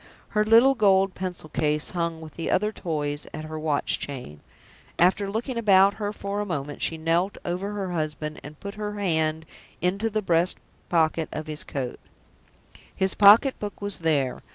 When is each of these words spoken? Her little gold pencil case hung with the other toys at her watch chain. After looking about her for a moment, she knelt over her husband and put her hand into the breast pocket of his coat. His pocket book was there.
Her 0.29 0.43
little 0.43 0.73
gold 0.73 1.13
pencil 1.13 1.47
case 1.49 1.91
hung 1.91 2.21
with 2.21 2.33
the 2.33 2.49
other 2.49 2.71
toys 2.71 3.27
at 3.35 3.43
her 3.45 3.59
watch 3.59 3.99
chain. 3.99 4.39
After 4.97 5.29
looking 5.29 5.59
about 5.59 5.93
her 6.01 6.11
for 6.11 6.39
a 6.41 6.43
moment, 6.43 6.81
she 6.81 6.97
knelt 6.97 7.37
over 7.45 7.73
her 7.73 7.91
husband 7.91 8.39
and 8.43 8.59
put 8.59 8.73
her 8.81 8.95
hand 8.97 9.45
into 9.79 10.09
the 10.09 10.23
breast 10.23 10.57
pocket 10.89 11.29
of 11.31 11.45
his 11.45 11.63
coat. 11.63 11.99
His 12.95 13.13
pocket 13.13 13.59
book 13.59 13.79
was 13.79 13.99
there. 13.99 14.41